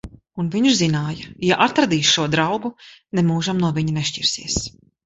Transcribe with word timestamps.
Un 0.43 0.47
viņš 0.55 0.71
zināja: 0.79 1.27
ja 1.49 1.59
atradīs 1.67 2.15
šo 2.17 2.27
draugu, 2.37 2.73
nemūžam 3.21 3.65
no 3.67 3.73
viņa 3.79 3.97
nešķirsies. 4.01 4.63